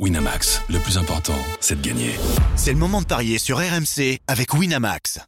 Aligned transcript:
Winamax, 0.00 0.60
le 0.70 0.80
plus 0.80 0.98
important, 0.98 1.38
c'est 1.60 1.80
de 1.80 1.86
gagner. 1.86 2.16
C'est 2.56 2.72
le 2.72 2.78
moment 2.78 3.00
de 3.00 3.06
parier 3.06 3.38
sur 3.38 3.58
RMC 3.58 4.18
avec 4.26 4.52
Winamax. 4.52 5.20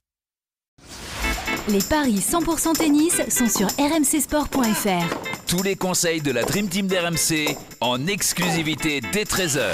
Les 1.69 1.79
paris 1.79 2.19
100% 2.19 2.77
tennis 2.77 3.21
sont 3.29 3.49
sur 3.49 3.69
rmcsport.fr. 3.79 5.47
Tous 5.47 5.63
les 5.63 5.77
conseils 5.77 6.21
de 6.21 6.33
la 6.33 6.43
Dream 6.43 6.69
Team 6.69 6.89
d'RMC 6.89 7.57
en 7.81 8.09
exclusivité 8.09 9.01
dès 9.13 9.23
13h. 9.23 9.71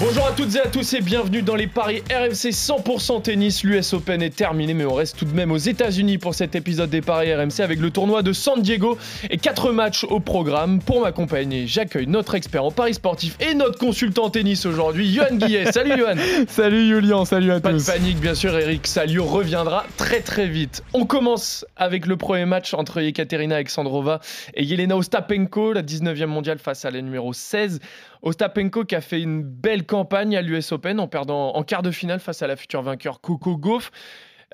Bonjour 0.00 0.28
à 0.28 0.30
toutes 0.30 0.54
et 0.54 0.60
à 0.60 0.68
tous 0.68 0.94
et 0.94 1.00
bienvenue 1.00 1.42
dans 1.42 1.56
les 1.56 1.66
paris 1.66 2.04
RMC 2.08 2.52
100% 2.52 3.20
tennis. 3.22 3.64
L'US 3.64 3.94
Open 3.94 4.22
est 4.22 4.30
terminé 4.30 4.72
mais 4.72 4.84
on 4.84 4.94
reste 4.94 5.18
tout 5.18 5.24
de 5.24 5.34
même 5.34 5.50
aux 5.50 5.56
États-Unis 5.56 6.18
pour 6.18 6.36
cet 6.36 6.54
épisode 6.54 6.88
des 6.88 7.00
paris 7.00 7.34
RMC 7.34 7.58
avec 7.58 7.80
le 7.80 7.90
tournoi 7.90 8.22
de 8.22 8.32
San 8.32 8.62
Diego 8.62 8.96
et 9.28 9.38
4 9.38 9.72
matchs 9.72 10.04
au 10.04 10.20
programme. 10.20 10.80
Pour 10.80 11.00
m'accompagner, 11.00 11.66
j'accueille 11.66 12.06
notre 12.06 12.36
expert 12.36 12.62
en 12.62 12.70
paris 12.70 12.94
sportif 12.94 13.36
et 13.40 13.54
notre 13.54 13.76
consultant 13.76 14.30
tennis 14.30 14.66
aujourd'hui, 14.66 15.12
Johan 15.12 15.34
Guillet. 15.34 15.72
Salut 15.72 15.98
Johan 15.98 16.14
Salut 16.46 16.86
Julien, 16.86 17.24
salut 17.24 17.50
à 17.50 17.58
Pas 17.58 17.72
tous 17.72 17.84
de 17.84 17.92
panique 17.92 18.20
bien 18.20 18.36
sûr, 18.36 18.56
Eric 18.56 18.86
Salio 18.86 19.24
reviendra 19.24 19.84
très 19.96 20.20
très 20.20 20.46
vite. 20.46 20.84
On 20.92 21.06
commence 21.06 21.66
avec 21.74 22.06
le 22.06 22.16
premier 22.16 22.46
match 22.46 22.72
entre 22.72 22.98
Ekaterina 22.98 23.56
Alexandrova 23.56 24.20
et 24.54 24.62
Yelena 24.62 24.96
Ostapenko, 24.96 25.72
la 25.72 25.82
19e 25.82 26.26
mondiale 26.26 26.60
face 26.60 26.84
à 26.84 26.92
la 26.92 27.02
numéro 27.02 27.32
16. 27.32 27.80
Ostapenko 28.22 28.84
qui 28.84 28.94
a 28.96 29.00
fait 29.00 29.20
une 29.20 29.42
belle 29.42 29.84
campagne 29.88 30.36
à 30.36 30.42
l'US 30.42 30.70
Open 30.70 31.00
en 31.00 31.08
perdant 31.08 31.56
en 31.56 31.64
quart 31.64 31.82
de 31.82 31.90
finale 31.90 32.20
face 32.20 32.42
à 32.42 32.46
la 32.46 32.54
future 32.54 32.82
vainqueur 32.82 33.20
Coco 33.20 33.56
Gauff. 33.56 33.90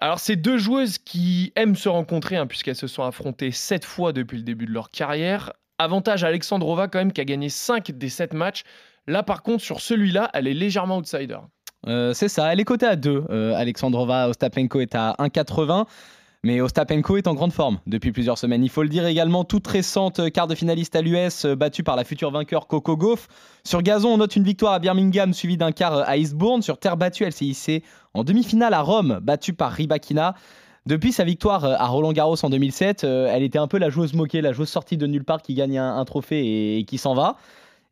Alors, 0.00 0.18
c'est 0.18 0.36
deux 0.36 0.56
joueuses 0.56 0.98
qui 0.98 1.52
aiment 1.56 1.76
se 1.76 1.88
rencontrer, 1.88 2.36
hein, 2.36 2.46
puisqu'elles 2.46 2.76
se 2.76 2.86
sont 2.86 3.02
affrontées 3.02 3.50
sept 3.50 3.84
fois 3.84 4.12
depuis 4.12 4.38
le 4.38 4.42
début 4.42 4.66
de 4.66 4.72
leur 4.72 4.90
carrière. 4.90 5.52
Avantage 5.78 6.24
à 6.24 6.28
Alexandrova, 6.28 6.88
quand 6.88 6.98
même, 6.98 7.12
qui 7.12 7.20
a 7.20 7.24
gagné 7.24 7.48
5 7.48 7.90
des 7.90 8.08
7 8.08 8.32
matchs. 8.32 8.62
Là, 9.06 9.22
par 9.22 9.42
contre, 9.42 9.62
sur 9.62 9.80
celui-là, 9.80 10.30
elle 10.32 10.46
est 10.46 10.54
légèrement 10.54 10.96
outsider. 10.96 11.38
Euh, 11.86 12.14
c'est 12.14 12.28
ça, 12.28 12.52
elle 12.52 12.60
est 12.60 12.64
cotée 12.64 12.86
à 12.86 12.96
2. 12.96 13.26
Alexandrova 13.54 14.28
Ostapenko 14.28 14.80
est 14.80 14.94
à 14.94 15.14
1,80. 15.18 15.84
Mais 16.44 16.60
Ostapenko 16.60 17.16
est 17.16 17.26
en 17.26 17.32
grande 17.34 17.52
forme 17.52 17.78
depuis 17.86 18.12
plusieurs 18.12 18.36
semaines. 18.36 18.62
Il 18.62 18.68
faut 18.68 18.82
le 18.82 18.90
dire 18.90 19.06
également, 19.06 19.44
toute 19.44 19.66
récente 19.66 20.20
euh, 20.20 20.28
quart 20.28 20.46
de 20.46 20.54
finaliste 20.54 20.94
à 20.94 21.00
l'US, 21.00 21.46
euh, 21.46 21.56
battue 21.56 21.82
par 21.82 21.96
la 21.96 22.04
future 22.04 22.30
vainqueur 22.30 22.66
Coco 22.66 22.98
Gauff. 22.98 23.28
Sur 23.64 23.80
gazon, 23.80 24.10
on 24.10 24.18
note 24.18 24.36
une 24.36 24.44
victoire 24.44 24.74
à 24.74 24.78
Birmingham 24.78 25.32
suivie 25.32 25.56
d'un 25.56 25.72
quart 25.72 25.94
euh, 25.94 26.04
à 26.06 26.18
Eastbourne. 26.18 26.60
Sur 26.60 26.76
terre 26.76 26.98
battue, 26.98 27.24
elle 27.24 27.32
s'est 27.32 27.46
hissée 27.46 27.82
en 28.12 28.24
demi-finale 28.24 28.74
à 28.74 28.82
Rome, 28.82 29.20
battue 29.22 29.54
par 29.54 29.72
Ribakina. 29.72 30.34
Depuis 30.84 31.12
sa 31.12 31.24
victoire 31.24 31.64
à 31.64 31.86
Roland 31.86 32.12
Garros 32.12 32.36
en 32.44 32.50
2007, 32.50 33.04
elle 33.04 33.42
était 33.42 33.58
un 33.58 33.66
peu 33.66 33.78
la 33.78 33.88
joueuse 33.88 34.12
moquée, 34.12 34.42
la 34.42 34.52
joueuse 34.52 34.68
sortie 34.68 34.98
de 34.98 35.06
nulle 35.06 35.24
part 35.24 35.40
qui 35.40 35.54
gagne 35.54 35.78
un, 35.78 36.04
trophée 36.04 36.76
et, 36.76 36.84
qui 36.84 36.98
s'en 36.98 37.14
va. 37.14 37.36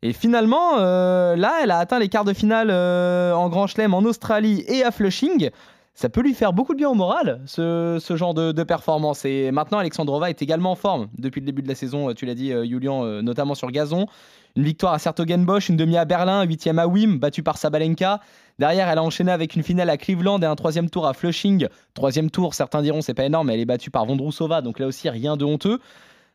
Et 0.03 0.11
finalement, 0.11 0.79
euh, 0.79 1.37
là, 1.37 1.53
elle 1.63 1.71
a 1.71 1.77
atteint 1.77 1.97
les 1.97 2.09
quarts 2.09 2.25
de 2.25 2.33
finale 2.33 2.67
euh, 2.69 3.31
en 3.33 3.47
Grand 3.47 3.67
Chelem 3.67 3.93
en 3.93 4.01
Australie 4.01 4.65
et 4.67 4.83
à 4.83 4.91
Flushing 4.91 5.49
ça 5.95 6.09
peut 6.09 6.21
lui 6.21 6.33
faire 6.33 6.53
beaucoup 6.53 6.73
de 6.73 6.79
bien 6.79 6.89
au 6.89 6.95
moral, 6.95 7.41
ce, 7.45 7.99
genre 8.15 8.33
de, 8.33 8.63
performance. 8.63 9.25
Et 9.25 9.51
maintenant, 9.51 9.77
Alexandrova 9.77 10.29
est 10.29 10.41
également 10.41 10.71
en 10.71 10.75
forme 10.75 11.07
depuis 11.17 11.39
le 11.39 11.45
début 11.45 11.61
de 11.61 11.67
la 11.67 11.75
saison, 11.75 12.13
tu 12.13 12.25
l'as 12.25 12.33
dit, 12.33 12.51
euh, 12.51 12.65
Julian, 12.65 13.05
euh, 13.05 13.21
notamment 13.21 13.53
sur 13.53 13.69
gazon. 13.71 14.07
Une 14.55 14.63
victoire 14.63 14.93
à 14.93 14.99
Sertogenbosch, 14.99 15.69
une 15.69 15.77
demi 15.77 15.97
à 15.97 16.05
Berlin, 16.05 16.43
huitième 16.43 16.79
à 16.79 16.87
Wim, 16.87 17.19
battue 17.19 17.43
par 17.43 17.57
Sabalenka. 17.57 18.21
Derrière, 18.59 18.87
elle 18.87 18.97
a 18.97 19.03
enchaîné 19.03 19.31
avec 19.31 19.55
une 19.55 19.63
finale 19.63 19.89
à 19.89 19.97
Cleveland 19.97 20.39
et 20.41 20.45
un 20.45 20.55
troisième 20.55 20.89
tour 20.89 21.07
à 21.07 21.13
Flushing. 21.13 21.67
Troisième 21.93 22.29
tour, 22.29 22.53
certains 22.53 22.81
diront 22.81 23.01
c'est 23.01 23.15
pas 23.15 23.25
énorme, 23.25 23.47
mais 23.47 23.55
elle 23.55 23.61
est 23.61 23.65
battue 23.65 23.89
par 23.89 24.05
Vondrousova, 24.05 24.61
donc 24.61 24.79
là 24.79 24.87
aussi 24.87 25.09
rien 25.09 25.37
de 25.37 25.45
honteux. 25.45 25.79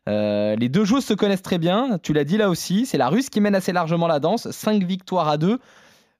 Euh, 0.08 0.56
les 0.56 0.68
deux 0.68 0.84
joueuses 0.84 1.04
se 1.04 1.14
connaissent 1.14 1.42
très 1.42 1.58
bien, 1.58 1.98
tu 2.02 2.12
l'as 2.12 2.24
dit 2.24 2.38
là 2.38 2.48
aussi, 2.48 2.86
c'est 2.86 2.98
la 2.98 3.08
Russe 3.08 3.28
qui 3.28 3.40
mène 3.40 3.54
assez 3.54 3.72
largement 3.72 4.06
la 4.06 4.20
danse, 4.20 4.50
5 4.50 4.82
victoires 4.82 5.28
à 5.28 5.36
2. 5.36 5.58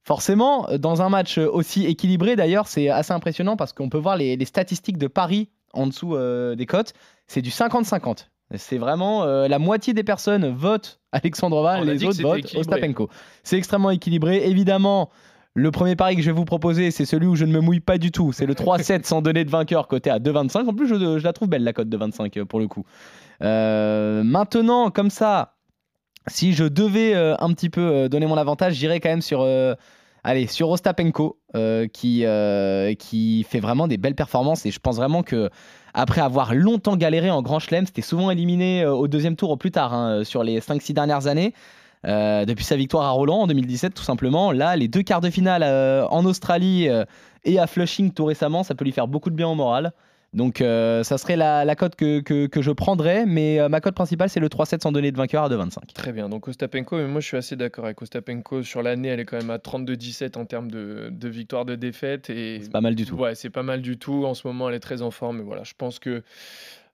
Forcément, 0.08 0.66
dans 0.78 1.02
un 1.02 1.10
match 1.10 1.36
aussi 1.36 1.84
équilibré, 1.84 2.34
d'ailleurs, 2.34 2.66
c'est 2.66 2.88
assez 2.88 3.12
impressionnant 3.12 3.58
parce 3.58 3.74
qu'on 3.74 3.90
peut 3.90 3.98
voir 3.98 4.16
les, 4.16 4.38
les, 4.38 4.44
statistiques 4.46 4.96
de 4.96 5.06
Paris 5.06 5.50
en 5.74 5.86
dessous 5.86 6.16
euh, 6.16 6.54
des 6.54 6.64
cotes. 6.64 6.94
C'est 7.26 7.42
du 7.42 7.50
50-50. 7.50 8.28
C'est 8.54 8.78
vraiment 8.78 9.24
euh, 9.24 9.48
la 9.48 9.58
moitié 9.58 9.92
des 9.92 10.04
personnes 10.04 10.48
votent 10.48 10.98
Alexandrova, 11.12 11.80
On 11.80 11.84
les 11.84 12.04
autres 12.04 12.22
votent 12.22 12.38
équilibré. 12.38 12.60
Ostapenko. 12.60 13.10
C'est 13.42 13.58
extrêmement 13.58 13.90
équilibré. 13.90 14.48
Évidemment, 14.48 15.10
le 15.52 15.70
premier 15.70 15.94
pari 15.94 16.16
que 16.16 16.22
je 16.22 16.30
vais 16.30 16.36
vous 16.36 16.46
proposer, 16.46 16.90
c'est 16.90 17.04
celui 17.04 17.26
où 17.26 17.36
je 17.36 17.44
ne 17.44 17.52
me 17.52 17.60
mouille 17.60 17.80
pas 17.80 17.98
du 17.98 18.10
tout. 18.10 18.32
C'est 18.32 18.46
le 18.46 18.54
3-7 18.54 19.04
sans 19.04 19.20
donner 19.20 19.44
de 19.44 19.50
vainqueur, 19.50 19.88
côté 19.88 20.08
à 20.08 20.18
2,25. 20.20 20.70
En 20.70 20.72
plus, 20.72 20.88
je, 20.88 21.18
je, 21.18 21.22
la 21.22 21.34
trouve 21.34 21.48
belle, 21.48 21.64
la 21.64 21.74
cote 21.74 21.90
de 21.90 21.96
25 21.98 22.44
pour 22.44 22.60
le 22.60 22.66
coup. 22.66 22.86
Euh, 23.42 24.22
maintenant, 24.22 24.90
comme 24.90 25.10
ça, 25.10 25.57
si 26.28 26.52
je 26.52 26.64
devais 26.64 27.14
euh, 27.14 27.34
un 27.38 27.52
petit 27.52 27.70
peu 27.70 27.80
euh, 27.80 28.08
donner 28.08 28.26
mon 28.26 28.36
avantage, 28.36 28.74
j'irais 28.74 29.00
quand 29.00 29.08
même 29.08 29.22
sur, 29.22 29.42
euh, 29.42 29.74
allez, 30.24 30.46
sur 30.46 30.70
Ostapenko, 30.70 31.38
qui, 31.92 32.22
fait 32.24 33.60
vraiment 33.60 33.88
des 33.88 33.96
belles 33.96 34.14
performances. 34.14 34.66
Et 34.66 34.70
je 34.70 34.78
pense 34.78 34.96
vraiment 34.96 35.22
que 35.22 35.50
après 35.94 36.20
avoir 36.20 36.54
longtemps 36.54 36.96
galéré 36.96 37.30
en 37.30 37.42
Grand 37.42 37.58
Chelem, 37.58 37.86
c'était 37.86 38.02
souvent 38.02 38.30
éliminé 38.30 38.86
au 38.86 39.08
deuxième 39.08 39.36
tour 39.36 39.50
au 39.50 39.56
plus 39.56 39.70
tard 39.70 39.94
hein, 39.94 40.24
sur 40.24 40.42
les 40.42 40.60
5-6 40.60 40.92
dernières 40.92 41.26
années. 41.26 41.54
Depuis 42.04 42.64
sa 42.64 42.76
victoire 42.76 43.04
à 43.04 43.10
Roland 43.10 43.40
en 43.40 43.46
2017, 43.48 43.92
tout 43.92 44.04
simplement. 44.04 44.52
Là, 44.52 44.76
les 44.76 44.86
deux 44.86 45.02
quarts 45.02 45.20
de 45.20 45.30
finale 45.30 45.64
en 46.10 46.24
Australie 46.24 46.88
et 47.44 47.58
à 47.58 47.66
Flushing 47.66 48.12
tout 48.12 48.26
récemment, 48.26 48.62
ça 48.62 48.76
peut 48.76 48.84
lui 48.84 48.92
faire 48.92 49.08
beaucoup 49.08 49.30
de 49.30 49.34
bien 49.34 49.48
au 49.48 49.56
moral. 49.56 49.92
Donc 50.34 50.60
euh, 50.60 51.02
ça 51.04 51.16
serait 51.16 51.36
la, 51.36 51.64
la 51.64 51.74
cote 51.74 51.96
que, 51.96 52.20
que, 52.20 52.46
que, 52.46 52.60
je 52.60 52.70
prendrais, 52.70 53.24
mais 53.24 53.58
euh, 53.58 53.70
ma 53.70 53.80
cote 53.80 53.94
principale 53.94 54.28
c'est 54.28 54.40
le 54.40 54.48
3-7 54.48 54.82
sans 54.82 54.92
donner 54.92 55.10
de 55.10 55.16
vainqueur 55.16 55.42
à 55.42 55.48
2,25. 55.48 55.94
Très 55.94 56.12
bien, 56.12 56.28
donc 56.28 56.46
Ostapenko, 56.48 56.96
mais 56.96 57.06
moi 57.06 57.20
je 57.22 57.26
suis 57.26 57.36
assez 57.38 57.56
d'accord 57.56 57.86
avec 57.86 58.02
Ostapenko. 58.02 58.62
Sur 58.62 58.82
l'année, 58.82 59.08
elle 59.08 59.20
est 59.20 59.24
quand 59.24 59.38
même 59.38 59.50
à 59.50 59.56
32-17 59.56 60.36
en 60.36 60.44
termes 60.44 60.70
de, 60.70 61.08
de 61.10 61.28
victoire, 61.28 61.64
de 61.64 61.76
défaite. 61.76 62.26
C'est 62.26 62.70
pas 62.70 62.82
mal 62.82 62.94
du 62.94 63.06
tout. 63.06 63.16
Ouais, 63.16 63.34
c'est 63.34 63.48
pas 63.48 63.62
mal 63.62 63.80
du 63.80 63.96
tout. 63.96 64.26
En 64.26 64.34
ce 64.34 64.46
moment, 64.46 64.68
elle 64.68 64.74
est 64.74 64.80
très 64.80 65.00
en 65.00 65.10
forme. 65.10 65.38
Mais 65.38 65.44
voilà, 65.44 65.62
je 65.64 65.72
pense 65.76 65.98
que 65.98 66.22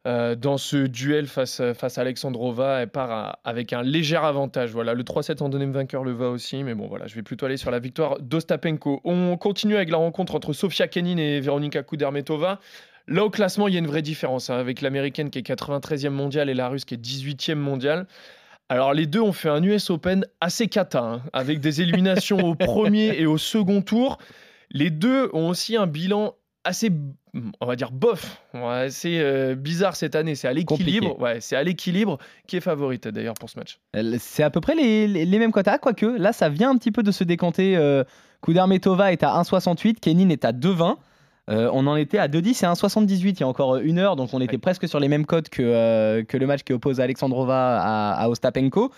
euh, 0.07 0.37
dans 0.37 0.59
ce 0.59 0.77
duel 0.87 1.27
face, 1.27 1.61
face 1.73 1.99
à 1.99 2.03
Alexandrova, 2.03 2.83
elle 2.83 2.89
part 2.89 3.11
à, 3.11 3.39
avec 3.43 3.73
un 3.73 3.83
léger 3.83 4.17
avantage. 4.17 4.71
Voilà, 4.71 4.95
le 4.95 5.03
3-7 5.03 5.43
en 5.43 5.49
deuxième 5.49 5.73
vainqueur 5.73 6.05
le 6.05 6.13
va 6.13 6.29
aussi, 6.29 6.63
mais 6.63 6.75
bon, 6.75 6.87
voilà, 6.87 7.09
je 7.09 7.15
vais 7.15 7.23
plutôt 7.23 7.47
aller 7.47 7.57
sur 7.57 7.73
la 7.73 7.81
victoire 7.81 8.21
d'Ostapenko. 8.21 9.01
On 9.03 9.37
continue 9.39 9.75
avec 9.75 9.91
la 9.91 9.97
rencontre 9.97 10.37
entre 10.37 10.53
Sofia 10.53 10.87
Kenin 10.87 11.17
et 11.17 11.41
Veronika 11.41 11.83
Kudermetova. 11.83 12.61
Là, 13.07 13.25
au 13.25 13.31
classement, 13.31 13.69
il 13.69 13.75
y 13.75 13.77
a 13.77 13.81
une 13.81 13.87
vraie 13.87 14.03
différence 14.03 14.51
hein, 14.51 14.57
avec 14.57 14.81
l'américaine 14.81 15.31
qui 15.31 15.39
est 15.39 15.43
93e 15.47 16.09
mondiale 16.11 16.49
et 16.49 16.55
la 16.55 16.69
russe 16.69 16.85
qui 16.85 16.95
est 16.95 17.03
18e 17.03 17.57
mondiale. 17.57 18.07
Alors, 18.71 18.95
les 18.95 19.07
deux 19.07 19.21
ont 19.21 19.33
fait 19.33 19.51
un 19.51 19.63
US 19.63 19.91
Open 19.91 20.25
assez 20.41 20.69
cata, 20.69 21.03
hein, 21.03 21.23
avec 21.35 21.61
des 21.61 21.83
éliminations 21.83 22.39
au 22.39 22.55
premier 22.55 23.19
et 23.19 23.27
au 23.27 23.37
second 23.37 23.83
tour. 23.83 24.19
Les 24.71 24.91
deux 24.91 25.29
ont 25.35 25.49
aussi 25.49 25.77
un 25.77 25.87
bilan 25.87 26.35
assez, 26.65 26.91
on 27.61 27.67
va 27.67 27.77
dire, 27.77 27.93
bof, 27.93 28.43
assez 28.55 29.19
euh, 29.21 29.55
bizarre 29.55 29.97
cette 29.97 30.15
année. 30.15 30.35
C'est 30.35 30.49
à 30.49 30.55
l'équilibre. 30.55 31.21
Ouais, 31.21 31.43
c'est 31.43 31.57
à 31.57 31.63
l'équilibre 31.63 32.19
qui 32.47 32.57
est 32.57 32.61
favorite 32.61 33.07
d'ailleurs 33.09 33.35
pour 33.35 33.51
ce 33.51 33.59
match. 33.59 33.79
C'est 34.19 34.43
à 34.43 34.49
peu 34.49 34.63
près 34.63 34.75
les, 34.75 35.07
les, 35.07 35.27
les 35.27 35.39
mêmes 35.39 35.53
quotas, 35.53 35.77
quoique 35.77 36.07
là, 36.07 36.33
ça 36.33 36.49
vient 36.49 36.71
un 36.71 36.79
petit 36.79 36.91
peu 36.91 37.03
de 37.03 37.13
se 37.13 37.23
décanter. 37.23 37.77
Euh, 37.77 38.03
Kudermetova 38.43 39.13
est 39.13 39.23
à 39.23 39.41
1,68, 39.43 40.01
Kenin 40.01 40.31
est 40.31 40.47
à 40.47 40.53
2,20. 40.53 40.97
Euh, 41.51 41.69
on 41.73 41.87
en 41.87 41.97
était 41.97 42.19
à 42.19 42.29
2,10 42.29 42.49
et 42.49 42.67
1,78 42.67 43.29
il 43.29 43.41
y 43.41 43.43
a 43.43 43.49
encore 43.49 43.77
une 43.77 43.99
heure, 43.99 44.17
donc 44.17 44.31
on 44.33 44.41
était 44.41 44.53
ouais. 44.53 44.59
presque 44.59 44.89
sur 44.89 44.99
les 44.99 45.09
mêmes 45.09 45.27
codes 45.27 45.49
que, 45.51 45.63
euh, 45.63 46.25
que 46.25 46.39
le 46.39 46.47
match 46.47 46.63
qui 46.63 46.73
oppose 46.73 47.01
Alexandrova 47.01 47.81
à, 47.81 48.13
à 48.13 48.29
Ostapenko. 48.29 48.91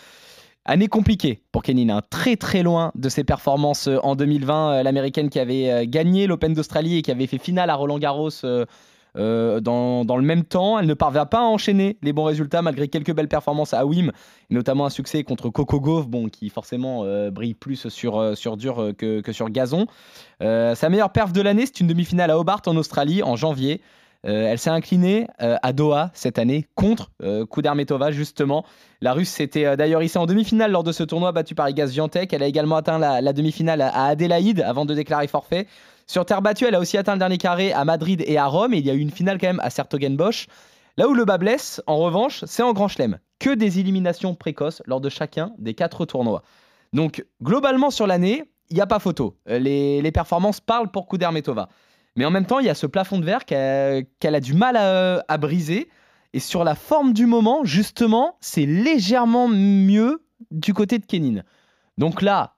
Année 0.65 0.89
compliquée 0.89 1.43
pour 1.53 1.63
Kenin, 1.63 1.97
hein. 1.97 2.03
très 2.11 2.37
très 2.37 2.63
loin 2.65 2.91
de 2.97 3.09
ses 3.09 3.23
performances 3.23 3.89
en 4.03 4.17
2020. 4.17 4.83
L'américaine 4.83 5.31
qui 5.31 5.39
avait 5.39 5.87
gagné 5.87 6.27
l'Open 6.27 6.55
d'Australie 6.55 6.97
et 6.97 7.03
qui 7.03 7.13
avait 7.13 7.29
fait 7.29 7.39
finale 7.39 7.71
à 7.71 7.77
Roland 7.77 8.01
Garros 8.01 8.31
euh, 9.17 9.61
dans, 9.61 10.05
le 10.17 10.23
même 10.23 10.45
temps. 10.45 10.79
Elle 10.79 10.87
ne 10.87 10.95
parvient 10.95 11.27
pas 11.27 11.39
à 11.39 11.45
enchaîner 11.45 11.99
les 12.03 12.13
bons 12.13 12.25
résultats 12.25 12.63
malgré 12.63 12.89
quelques 12.89 13.15
belles 13.15 13.29
performances 13.29 13.75
à 13.75 13.87
Wim, 13.87 14.13
notamment 14.51 14.87
un 14.87 14.91
succès 14.91 15.25
contre 15.25 15.49
Coco 15.49 15.81
Gauff, 15.81 16.09
bon, 16.09 16.29
qui 16.29 16.51
forcément 16.51 17.05
euh, 17.05 17.31
brille 17.31 17.55
plus 17.55 17.89
sur, 17.89 18.19
euh, 18.19 18.35
sur 18.35 18.57
dur 18.57 18.93
que, 18.99 19.21
que, 19.21 19.33
sur 19.33 19.49
gazon. 19.51 19.87
Sa 20.41 20.89
meilleure 20.89 21.13
perf 21.13 21.33
de 21.33 21.41
l'année, 21.41 21.67
c'est 21.67 21.81
une 21.81 21.87
demi-finale 21.87 22.31
à 22.31 22.39
Hobart 22.39 22.63
en 22.67 22.77
Australie 22.77 23.23
en 23.23 23.37
janvier. 23.37 23.81
Elle 24.23 24.59
s'est 24.59 24.71
inclinée 24.71 25.29
à 25.39 25.73
Doha 25.73 26.11
cette 26.13 26.41
année 26.41 26.67
contre 26.75 27.13
euh, 27.23 27.47
justement. 28.11 28.65
La 29.01 29.13
Russe 29.13 29.29
s'était 29.29 29.77
d'ailleurs 29.77 30.03
hissée 30.03 30.19
en 30.19 30.27
demi-finale 30.27 30.73
lors 30.73 30.83
de 30.83 30.91
ce 30.91 31.05
tournoi 31.05 31.31
battu 31.31 31.55
par 31.55 31.69
Iga 31.69 31.87
Swiatek. 31.87 32.33
Elle 32.33 32.43
a 32.43 32.47
également 32.47 32.77
atteint 32.77 32.99
la, 32.99 33.21
la 33.21 33.33
demi-finale 33.33 33.81
à 33.81 34.07
Adélaïde 34.07 34.63
avant 34.63 34.85
de 34.85 34.95
déclarer 34.95 35.29
forfait. 35.29 35.69
Sur 36.07 36.25
terre 36.25 36.41
battue, 36.41 36.65
elle 36.65 36.75
a 36.75 36.81
aussi 36.81 36.97
atteint 36.97 37.15
le 37.15 37.19
dernier 37.19 37.39
carré 37.39 37.73
à 37.73 37.85
Madrid 37.85 38.23
et 38.27 38.39
à 38.39 38.47
Rome. 38.47 38.75
Et 38.75 38.79
il 38.79 38.87
y 38.87 38.91
a 38.91 38.95
eu 38.95 39.01
une 39.01 39.11
finale 39.11 39.39
quand 39.39 39.49
même 39.49 39.61
à 39.61 39.71
Sertogenbosch. 39.71 40.47
Là 40.97 41.09
où 41.09 41.15
le 41.15 41.25
bas 41.25 41.37
blesse, 41.37 41.83
en 41.87 41.97
revanche, 41.97 42.45
c'est 42.47 42.63
en 42.63 42.73
Grand 42.73 42.89
Chelem. 42.89 43.19
Que 43.39 43.55
des 43.55 43.81
éliminations 43.81 44.35
précoces 44.35 44.83
lors 44.87 45.01
de 45.01 45.09
chacun 45.09 45.53
des 45.59 45.75
quatre 45.75 46.07
tournois. 46.07 46.43
Donc 46.93 47.25
globalement 47.43 47.91
sur 47.91 48.07
l'année, 48.07 48.45
il 48.71 48.77
n'y 48.77 48.81
a 48.81 48.87
pas 48.87 48.99
photo. 48.99 49.37
Les, 49.47 50.01
les, 50.01 50.13
performances 50.13 50.61
parlent 50.61 50.91
pour 50.91 51.07
Kudermetova. 51.09 51.69
Mais 52.15 52.25
en 52.25 52.31
même 52.31 52.47
temps, 52.47 52.61
il 52.61 52.67
y 52.67 52.71
a 52.71 52.75
ce 52.75 52.87
plafond 52.87 53.19
de 53.19 53.25
verre 53.25 53.45
qu'elle 53.45 54.07
qu 54.21 54.27
a 54.27 54.41
du 54.41 54.55
mal 54.55 54.77
à, 54.77 55.23
à, 55.29 55.39
briser. 55.39 55.89
Et 56.33 56.41
sur 56.41 56.65
la 56.65 56.75
forme 56.75 57.13
du 57.13 57.27
moment, 57.27 57.65
justement, 57.65 58.39
c'est 58.41 58.67
légèrement 58.67 59.49
mieux 59.49 60.25
du 60.51 60.73
côté 60.73 60.99
de 60.99 61.05
Kenin. 61.05 61.43
Donc 61.99 62.23
là, 62.23 62.57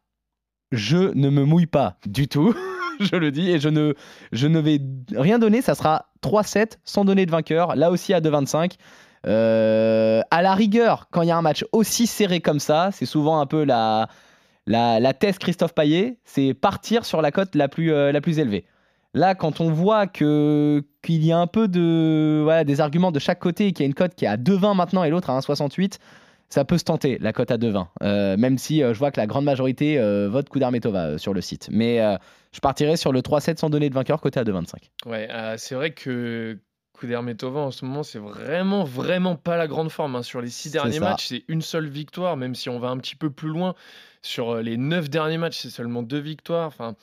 je 0.71 1.13
ne 1.15 1.29
me 1.29 1.45
mouille 1.45 1.67
pas 1.67 1.97
du 2.07 2.29
tout. 2.29 2.55
je 3.05 3.17
le 3.17 3.31
dis, 3.31 3.51
et 3.51 3.59
je 3.61 3.69
ne, 3.69 3.95
je 4.33 4.47
ne 4.47 4.59
vais 4.59 4.81
rien 5.15 5.39
donner. 5.39 5.63
Ça 5.63 5.75
sera 5.75 6.07
3-7 6.23 6.79
sans 6.85 7.05
donner 7.05 7.27
de 7.27 7.31
vainqueur. 7.31 7.77
Là 7.77 7.91
aussi 7.91 8.15
à 8.15 8.21
2-25. 8.21 8.73
Euh, 9.27 10.21
à 10.31 10.43
la 10.43 10.55
rigueur, 10.55 11.09
quand 11.11 11.23
il 11.23 11.29
y 11.29 11.31
a 11.31 11.37
un 11.37 11.43
match 11.43 11.65
aussi 11.73 12.07
serré 12.07 12.41
comme 12.41 12.61
ça, 12.61 12.91
c'est 12.93 13.07
souvent 13.07 13.41
un 13.41 13.47
peu 13.47 13.65
la, 13.65 14.09
la, 14.67 15.01
la 15.01 15.13
thèse 15.13 15.39
Christophe 15.39 15.75
Paillet, 15.75 16.19
c'est 16.25 16.55
partir 16.55 17.05
sur 17.05 17.21
la 17.21 17.33
cote 17.33 17.55
la 17.55 17.69
plus, 17.69 17.93
euh, 17.93 18.13
la 18.13 18.21
plus 18.21 18.39
élevée. 18.39 18.65
Là, 19.15 19.35
quand 19.35 19.61
on 19.61 19.71
voit 19.71 20.07
qu'il 20.07 20.85
y 21.09 21.33
a 21.33 21.39
un 21.39 21.47
peu 21.47 21.67
de 21.67 22.43
voilà, 22.45 22.65
des 22.65 22.81
arguments 22.81 23.11
de 23.11 23.19
chaque 23.19 23.41
côté, 23.41 23.73
qu'il 23.73 23.85
y 23.85 23.87
a 23.87 23.89
une 23.89 23.95
cote 23.95 24.15
qui 24.15 24.27
est 24.27 24.29
à 24.29 24.37
2,20 24.37 24.77
maintenant 24.77 25.03
et 25.03 25.11
l'autre 25.11 25.31
à 25.31 25.39
1,68, 25.39 25.99
ça 26.49 26.65
peut 26.65 26.79
se 26.79 26.85
tenter 26.85 27.19
la 27.21 27.33
cote 27.33 27.51
à 27.51 27.59
2,20. 27.59 27.87
Euh, 28.03 28.37
même 28.37 28.59
si 28.59 28.83
euh, 28.83 28.95
je 28.95 28.99
vois 28.99 29.11
que 29.11 29.21
la 29.21 29.27
grande 29.27 29.45
majorité 29.45 29.99
euh, 29.99 30.29
vote 30.31 30.49
Kudermetova 30.49 31.07
euh, 31.07 31.19
sur 31.19 31.35
le 31.35 31.41
site. 31.41 31.69
Mais 31.71 31.99
je 32.53 32.61
partirai 32.61 32.97
sur 32.97 33.13
le 33.13 33.21
3-7 33.21 33.59
sans 33.59 33.71
donner 33.71 33.91
de 33.91 33.95
vainqueur 33.95 34.21
côté 34.21 34.41
à 34.41 34.45
2,25. 34.45 34.75
Ouais, 35.07 35.29
c'est 35.59 35.75
vrai 35.75 35.91
que 35.91 36.59
Kudermetova 36.99 37.61
en 37.61 37.71
ce 37.71 37.85
moment, 37.85 38.03
c'est 38.03 38.19
vraiment, 38.19 38.85
vraiment 38.85 39.37
pas 39.37 39.57
la 39.57 39.67
grande 39.67 39.91
forme. 39.91 40.17
hein. 40.17 40.23
Sur 40.23 40.41
les 40.41 40.49
six 40.49 40.71
derniers 40.71 41.01
matchs, 41.01 41.27
c'est 41.29 41.45
une 41.49 41.63
seule 41.63 41.87
victoire, 41.89 42.37
même 42.37 42.55
si 42.55 42.69
on 42.69 42.79
va 42.79 42.89
un 42.89 42.97
petit 42.97 43.17
peu 43.17 43.31
plus 43.31 43.51
loin. 43.51 43.75
Sur 44.23 44.57
les 44.57 44.77
neuf 44.77 45.09
derniers 45.09 45.39
matchs, 45.39 45.59
c'est 45.59 45.71
seulement 45.71 46.03
deux 46.03 46.19
victoires. 46.19 46.67
Enfin, 46.67 46.97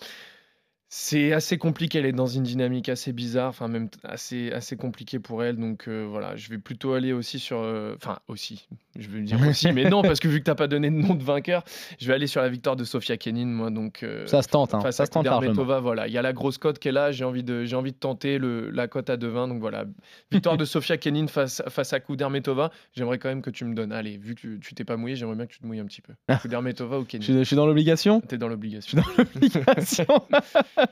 c'est 0.87 1.33
assez 1.33 1.57
compliqué. 1.57 1.99
Elle 1.99 2.05
est 2.05 2.11
dans 2.13 2.25
une 2.27 2.43
dynamique 2.43 2.89
assez 2.89 3.11
bizarre, 3.11 3.49
enfin 3.49 3.67
même 3.67 3.89
assez, 4.03 4.51
assez 4.51 4.77
compliqué 4.77 5.19
pour 5.19 5.43
elle. 5.43 5.57
Donc 5.57 5.87
euh, 5.87 6.05
voilà, 6.09 6.35
je 6.35 6.49
vais 6.49 6.57
plutôt 6.57 6.93
aller 6.93 7.11
aussi 7.11 7.39
sur, 7.39 7.57
euh, 7.59 7.95
enfin 7.97 8.19
aussi, 8.27 8.67
je 8.97 9.09
vais 9.09 9.21
dire 9.21 9.39
aussi, 9.47 9.71
mais 9.73 9.89
non 9.89 10.01
parce 10.03 10.19
que 10.19 10.27
vu 10.27 10.39
que 10.39 10.45
t'as 10.45 10.55
pas 10.55 10.67
donné 10.67 10.89
de 10.89 10.95
nom 10.95 11.15
de 11.15 11.23
vainqueur, 11.23 11.63
je 11.99 12.07
vais 12.07 12.13
aller 12.13 12.27
sur 12.27 12.41
la 12.41 12.49
victoire 12.49 12.75
de 12.75 12.83
Sofia 12.83 13.17
Kenin, 13.17 13.45
moi. 13.47 13.71
Donc 13.71 14.03
euh, 14.03 14.25
Ça 14.27 14.41
se 14.41 14.47
tente, 14.47 14.73
hein, 14.73 14.81
face 14.81 14.95
ça 14.97 15.03
à 15.03 15.05
se 15.07 15.11
tente 15.11 15.25
largement. 15.25 15.51
Kudermetova, 15.51 15.79
voilà, 15.79 16.07
il 16.07 16.13
y 16.13 16.17
a 16.17 16.21
la 16.21 16.33
grosse 16.33 16.57
cote 16.57 16.79
qui 16.79 16.87
est 16.87 16.91
là. 16.93 17.11
J'ai 17.11 17.25
envie 17.25 17.43
de, 17.43 17.65
j'ai 17.65 17.75
envie 17.75 17.91
de 17.91 17.97
tenter 17.97 18.37
le, 18.37 18.69
la 18.69 18.87
cote 18.87 19.09
à 19.09 19.17
2,20. 19.17 19.49
Donc 19.49 19.59
voilà, 19.59 19.85
victoire 20.31 20.55
de 20.55 20.65
Sofia 20.65 20.97
Kenin 20.97 21.27
face, 21.27 21.61
face 21.67 21.91
à 21.93 21.99
Kudermetova. 21.99 22.71
J'aimerais 22.95 23.17
quand 23.17 23.29
même 23.29 23.41
que 23.41 23.49
tu 23.49 23.65
me 23.65 23.73
donnes. 23.73 23.91
Allez, 23.91 24.17
vu 24.17 24.35
que 24.35 24.39
tu- 24.41 24.59
tu 24.61 24.75
t'es 24.75 24.83
pas 24.85 24.97
mouillé, 24.97 25.15
j'aimerais 25.15 25.35
bien 25.35 25.45
que 25.47 25.51
tu 25.53 25.59
te 25.59 25.65
mouilles 25.65 25.79
un 25.79 25.85
petit 25.85 26.01
peu. 26.01 26.13
Kudermetova 26.41 26.99
ou 26.99 27.03
Je 27.03 27.07
Kenin 27.07 27.23
suis, 27.23 27.33
je 27.33 27.43
suis 27.43 27.55
dans 27.55 27.65
l'obligation? 27.65 28.21
T'es 28.21 28.37
dans 28.37 28.47
l'obligation. 28.47 29.01
Obligation. 29.35 30.05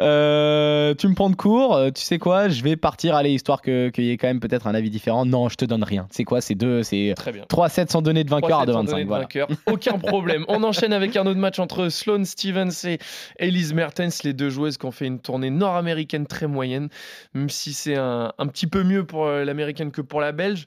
Euh, 0.00 0.94
tu 0.94 1.08
me 1.08 1.14
prends 1.14 1.30
de 1.30 1.36
court, 1.36 1.76
euh, 1.76 1.90
tu 1.90 2.02
sais 2.02 2.18
quoi, 2.18 2.48
je 2.48 2.62
vais 2.62 2.76
partir, 2.76 3.14
allez, 3.16 3.32
histoire 3.32 3.60
que- 3.60 3.88
qu'il 3.90 4.04
y 4.04 4.10
ait 4.10 4.16
quand 4.16 4.28
même 4.28 4.40
peut-être 4.40 4.66
un 4.66 4.74
avis 4.74 4.88
différent. 4.90 5.26
Non, 5.26 5.48
je 5.48 5.56
te 5.56 5.64
donne 5.64 5.82
rien. 5.82 6.06
C'est 6.10 6.24
quoi, 6.24 6.40
c'est 6.40 6.54
deux, 6.54 6.82
c'est 6.82 7.12
Très 7.16 7.32
bien. 7.32 7.44
3-7 7.48 7.90
sans 7.90 8.00
donner 8.02 8.24
de 8.24 8.30
vainqueur 8.30 8.60
à 8.60 8.64
3-7 8.66 8.72
sans 8.72 8.82
donner 8.84 9.02
2,25. 9.02 9.02
de 9.02 9.08
Voilà. 9.08 9.22
vainqueur. 9.24 9.48
Aucun 9.66 9.98
problème. 9.98 10.44
On 10.48 10.62
enchaîne 10.62 10.92
avec 10.92 11.16
un 11.16 11.26
autre 11.26 11.40
match 11.40 11.58
entre 11.58 11.88
Sloane 11.88 12.24
Stevens 12.24 12.70
et 12.84 12.98
Elise 13.38 13.74
Mertens, 13.74 14.22
les 14.24 14.32
deux 14.32 14.48
joueuses 14.50 14.78
qui 14.78 14.86
ont 14.86 14.90
fait 14.92 15.06
une 15.06 15.18
tournée 15.20 15.50
nord-américaine 15.50 16.26
très 16.26 16.46
moyenne, 16.46 16.88
même 17.34 17.50
si 17.50 17.72
c'est 17.72 17.96
un, 17.96 18.32
un 18.38 18.46
petit 18.46 18.66
peu 18.66 18.82
mieux 18.82 19.04
pour 19.04 19.26
euh, 19.26 19.44
l'américaine 19.44 19.90
que 19.90 20.00
pour 20.00 20.20
la 20.20 20.32
belge. 20.32 20.66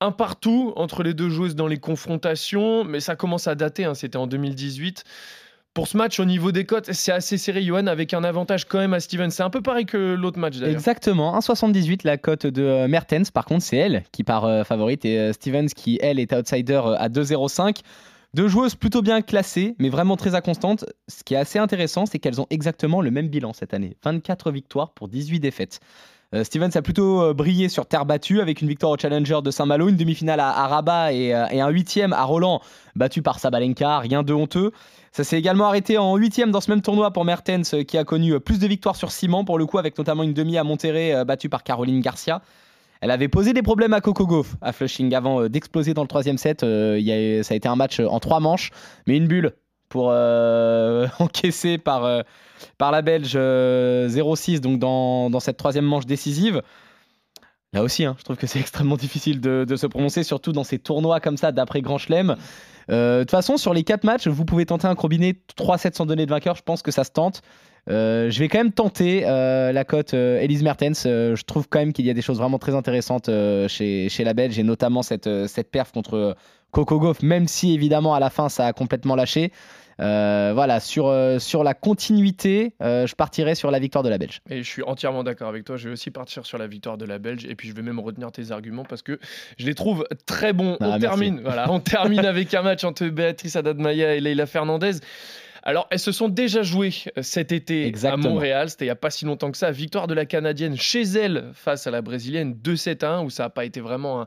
Un 0.00 0.12
partout 0.12 0.72
entre 0.76 1.02
les 1.02 1.12
deux 1.12 1.28
joueuses 1.28 1.54
dans 1.54 1.66
les 1.66 1.76
confrontations, 1.76 2.84
mais 2.84 3.00
ça 3.00 3.16
commence 3.16 3.46
à 3.48 3.54
dater, 3.54 3.84
hein, 3.84 3.94
c'était 3.94 4.16
en 4.16 4.26
2018. 4.26 5.04
Pour 5.72 5.86
ce 5.86 5.96
match, 5.96 6.18
au 6.18 6.24
niveau 6.24 6.50
des 6.50 6.64
cotes, 6.64 6.92
c'est 6.92 7.12
assez 7.12 7.38
serré, 7.38 7.62
Johan, 7.62 7.86
avec 7.86 8.12
un 8.12 8.24
avantage 8.24 8.64
quand 8.64 8.78
même 8.78 8.92
à 8.92 8.98
Stevens. 8.98 9.30
C'est 9.30 9.44
un 9.44 9.50
peu 9.50 9.60
pareil 9.60 9.86
que 9.86 10.14
l'autre 10.14 10.38
match 10.38 10.56
d'ailleurs. 10.56 10.74
Exactement, 10.74 11.38
1,78 11.38 12.00
la 12.02 12.18
cote 12.18 12.44
de 12.44 12.62
euh, 12.62 12.88
Mertens. 12.88 13.30
Par 13.30 13.44
contre, 13.44 13.62
c'est 13.62 13.76
elle 13.76 14.02
qui 14.10 14.24
part 14.24 14.44
euh, 14.46 14.64
favorite 14.64 15.04
et 15.04 15.16
euh, 15.16 15.32
Stevens 15.32 15.68
qui, 15.68 16.00
elle, 16.02 16.18
est 16.18 16.32
outsider 16.32 16.80
à 16.98 17.08
2,05. 17.08 17.82
Deux 18.34 18.48
joueuses 18.48 18.74
plutôt 18.74 19.00
bien 19.00 19.22
classées, 19.22 19.76
mais 19.78 19.90
vraiment 19.90 20.16
très 20.16 20.34
inconstantes. 20.34 20.84
Ce 21.06 21.22
qui 21.22 21.34
est 21.34 21.38
assez 21.38 21.60
intéressant, 21.60 22.04
c'est 22.04 22.18
qu'elles 22.18 22.40
ont 22.40 22.48
exactement 22.50 23.00
le 23.00 23.12
même 23.12 23.28
bilan 23.28 23.52
cette 23.52 23.72
année 23.72 23.96
24 24.02 24.50
victoires 24.50 24.90
pour 24.90 25.06
18 25.06 25.38
défaites. 25.38 25.78
Euh, 26.32 26.44
Stevens 26.44 26.70
a 26.74 26.82
plutôt 26.82 27.22
euh, 27.22 27.34
brillé 27.34 27.68
sur 27.68 27.86
terre 27.86 28.06
battue 28.06 28.40
avec 28.40 28.62
une 28.62 28.68
victoire 28.68 28.92
au 28.92 28.96
Challenger 28.96 29.40
de 29.42 29.50
Saint-Malo, 29.50 29.88
une 29.88 29.96
demi-finale 29.96 30.38
à, 30.38 30.68
Rabat 30.68 31.12
et, 31.12 31.34
euh, 31.34 31.46
et 31.50 31.60
un 31.60 31.70
huitième 31.70 32.12
à 32.12 32.22
Roland, 32.22 32.60
battu 32.94 33.20
par 33.20 33.40
Sabalenka, 33.40 33.98
rien 33.98 34.22
de 34.22 34.32
honteux. 34.32 34.70
Ça 35.10 35.24
s'est 35.24 35.36
également 35.36 35.66
arrêté 35.66 35.98
en 35.98 36.14
huitième 36.14 36.52
dans 36.52 36.60
ce 36.60 36.70
même 36.70 36.82
tournoi 36.82 37.10
pour 37.10 37.24
Mertens, 37.24 37.74
qui 37.88 37.98
a 37.98 38.04
connu 38.04 38.38
plus 38.38 38.60
de 38.60 38.68
victoires 38.68 38.94
sur 38.94 39.10
ciment, 39.10 39.44
pour 39.44 39.58
le 39.58 39.66
coup, 39.66 39.78
avec 39.78 39.98
notamment 39.98 40.22
une 40.22 40.34
demi 40.34 40.56
à 40.56 40.62
Monterrey, 40.62 41.24
battue 41.24 41.48
par 41.48 41.64
Caroline 41.64 42.00
Garcia. 42.00 42.42
Elle 43.00 43.10
avait 43.10 43.26
posé 43.26 43.52
des 43.52 43.62
problèmes 43.62 43.92
à 43.92 44.00
Coco 44.00 44.24
Gauff 44.24 44.54
à 44.60 44.72
Flushing 44.72 45.12
avant 45.16 45.48
d'exploser 45.48 45.94
dans 45.94 46.02
le 46.02 46.08
troisième 46.08 46.38
set. 46.38 46.60
Ça 46.60 46.66
a 46.66 47.56
été 47.56 47.66
un 47.66 47.74
match 47.74 47.98
en 47.98 48.20
trois 48.20 48.38
manches, 48.38 48.70
mais 49.08 49.16
une 49.16 49.26
bulle 49.26 49.52
pour 49.90 50.08
euh, 50.10 51.06
encaisser 51.18 51.76
par, 51.76 52.06
euh, 52.06 52.22
par 52.78 52.90
la 52.90 53.02
Belge 53.02 53.34
euh, 53.34 54.08
0-6 54.08 54.60
donc 54.60 54.78
dans, 54.78 55.28
dans 55.28 55.40
cette 55.40 55.58
troisième 55.58 55.84
manche 55.84 56.06
décisive. 56.06 56.62
Là 57.72 57.82
aussi, 57.82 58.04
hein, 58.04 58.16
je 58.18 58.24
trouve 58.24 58.36
que 58.36 58.46
c'est 58.46 58.60
extrêmement 58.60 58.96
difficile 58.96 59.40
de, 59.40 59.64
de 59.68 59.76
se 59.76 59.86
prononcer, 59.86 60.22
surtout 60.22 60.52
dans 60.52 60.64
ces 60.64 60.78
tournois 60.78 61.20
comme 61.20 61.36
ça 61.36 61.52
d'après 61.52 61.82
Grand 61.82 61.98
Chelem. 61.98 62.36
Euh, 62.90 63.18
De 63.18 63.22
toute 63.22 63.30
façon, 63.30 63.56
sur 63.56 63.74
les 63.74 63.84
quatre 63.84 64.04
matchs, 64.04 64.26
vous 64.26 64.44
pouvez 64.44 64.66
tenter 64.66 64.86
un 64.86 64.94
combiné 64.94 65.36
3-7 65.56 65.94
sans 65.94 66.06
donner 66.06 66.26
de 66.26 66.30
vainqueur. 66.30 66.56
Je 66.56 66.62
pense 66.62 66.82
que 66.82 66.90
ça 66.90 67.04
se 67.04 67.10
tente. 67.10 67.42
Euh, 67.88 68.30
je 68.30 68.38
vais 68.40 68.48
quand 68.48 68.58
même 68.58 68.72
tenter 68.72 69.22
euh, 69.26 69.72
la 69.72 69.84
cote 69.84 70.14
Elise 70.14 70.62
Mertens. 70.62 71.04
Je 71.04 71.42
trouve 71.44 71.68
quand 71.68 71.78
même 71.78 71.92
qu'il 71.92 72.04
y 72.04 72.10
a 72.10 72.14
des 72.14 72.22
choses 72.22 72.38
vraiment 72.38 72.58
très 72.58 72.74
intéressantes 72.74 73.30
chez, 73.68 74.08
chez 74.08 74.24
la 74.24 74.34
Belge 74.34 74.58
et 74.58 74.62
notamment 74.62 75.02
cette, 75.02 75.46
cette 75.46 75.70
perf 75.70 75.92
contre 75.92 76.36
Coco 76.72 76.98
Gauff, 76.98 77.22
même 77.22 77.48
si 77.48 77.72
évidemment 77.72 78.14
à 78.14 78.20
la 78.20 78.30
fin 78.30 78.48
ça 78.48 78.66
a 78.66 78.72
complètement 78.72 79.16
lâché. 79.16 79.52
Euh, 80.00 80.52
voilà, 80.54 80.80
sur, 80.80 81.08
euh, 81.08 81.38
sur 81.38 81.62
la 81.62 81.74
continuité, 81.74 82.74
euh, 82.82 83.06
je 83.06 83.14
partirai 83.14 83.54
sur 83.54 83.70
la 83.70 83.78
victoire 83.78 84.02
de 84.02 84.08
la 84.08 84.18
Belge. 84.18 84.40
Et 84.48 84.62
je 84.62 84.68
suis 84.68 84.82
entièrement 84.82 85.22
d'accord 85.22 85.48
avec 85.48 85.64
toi. 85.64 85.76
Je 85.76 85.88
vais 85.88 85.92
aussi 85.92 86.10
partir 86.10 86.46
sur 86.46 86.56
la 86.58 86.66
victoire 86.66 86.96
de 86.96 87.04
la 87.04 87.18
Belge. 87.18 87.44
Et 87.46 87.54
puis 87.54 87.68
je 87.68 87.74
vais 87.74 87.82
même 87.82 88.00
retenir 88.00 88.32
tes 88.32 88.50
arguments 88.50 88.84
parce 88.84 89.02
que 89.02 89.18
je 89.58 89.66
les 89.66 89.74
trouve 89.74 90.06
très 90.26 90.52
bons. 90.52 90.76
Ah, 90.80 90.84
on, 90.84 90.88
merci. 90.90 91.00
termine, 91.00 91.40
voilà, 91.44 91.70
on 91.70 91.80
termine 91.80 92.24
avec 92.24 92.54
un 92.54 92.62
match 92.62 92.84
entre 92.84 93.06
Béatrice 93.06 93.56
Haddad-Maia 93.56 94.14
et 94.14 94.20
Leila 94.20 94.46
Fernandez. 94.46 95.00
Alors, 95.62 95.86
elles 95.90 95.98
se 95.98 96.12
sont 96.12 96.28
déjà 96.28 96.62
jouées 96.62 96.94
cet 97.20 97.52
été 97.52 97.86
Exactement. 97.86 98.28
à 98.28 98.30
Montréal. 98.30 98.70
C'était 98.70 98.86
il 98.86 98.88
n'y 98.88 98.92
a 98.92 98.96
pas 98.96 99.10
si 99.10 99.26
longtemps 99.26 99.50
que 99.50 99.58
ça. 99.58 99.70
Victoire 99.70 100.06
de 100.06 100.14
la 100.14 100.24
Canadienne 100.24 100.76
chez 100.76 101.02
elle 101.02 101.50
face 101.52 101.86
à 101.86 101.90
la 101.90 102.00
Brésilienne 102.00 102.54
2-7 102.54 103.04
à 103.04 103.10
1, 103.16 103.24
où 103.24 103.28
ça 103.30 103.42
n'a 103.42 103.50
pas 103.50 103.66
été 103.66 103.80
vraiment 103.80 104.22
un, 104.22 104.26